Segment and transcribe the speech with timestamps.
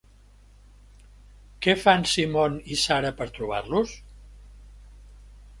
[1.67, 3.95] Què fan Simon i Sarah per trobar-los?